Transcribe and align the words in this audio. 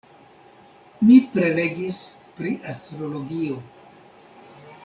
Mi 1.09 1.17
prelegis 1.35 2.01
pri 2.39 2.57
Astrologio. 2.75 3.63